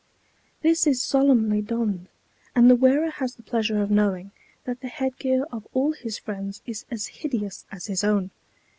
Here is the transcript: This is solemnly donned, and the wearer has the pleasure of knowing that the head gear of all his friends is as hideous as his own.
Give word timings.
This 0.63 0.87
is 0.87 0.99
solemnly 0.99 1.61
donned, 1.61 2.09
and 2.55 2.67
the 2.71 2.75
wearer 2.75 3.11
has 3.11 3.35
the 3.35 3.43
pleasure 3.43 3.83
of 3.83 3.91
knowing 3.91 4.31
that 4.63 4.81
the 4.81 4.87
head 4.87 5.19
gear 5.19 5.43
of 5.51 5.67
all 5.73 5.91
his 5.91 6.17
friends 6.17 6.63
is 6.65 6.85
as 6.89 7.05
hideous 7.21 7.67
as 7.71 7.85
his 7.85 8.03
own. 8.03 8.31